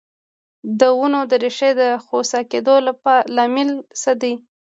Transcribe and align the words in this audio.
د 0.79 0.81
ونو 0.97 1.19
د 1.29 1.31
ریښو 1.43 1.69
د 1.81 1.83
خوسا 2.05 2.41
کیدو 2.51 2.75
لامل 3.35 3.69
څه 4.01 4.11
دی؟ 4.21 4.33